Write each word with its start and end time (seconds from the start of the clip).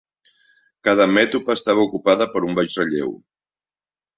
Cada 0.87 1.05
mètopa 1.17 1.57
estava 1.59 1.85
ocupada 1.89 2.29
per 2.33 2.45
un 2.51 2.59
baix 2.61 2.79
relleu. 2.81 3.17